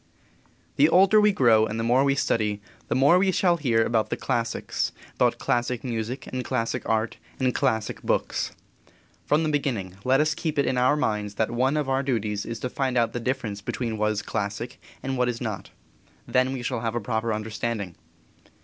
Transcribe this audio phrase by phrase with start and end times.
[0.77, 4.09] _The older we grow and the more we study, the more we shall hear about
[4.09, 8.49] the classics, about classic music, and classic art, and classic books.
[9.27, 12.47] From the beginning let us keep it in our minds that one of our duties
[12.47, 15.69] is to find out the difference between what is classic and what is not.
[16.27, 17.93] Then we shall have a proper understanding.